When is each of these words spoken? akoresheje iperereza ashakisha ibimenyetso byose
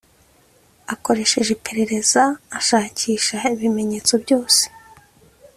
akoresheje 0.93 1.49
iperereza 1.57 2.21
ashakisha 2.59 3.37
ibimenyetso 3.55 4.13
byose 4.23 4.61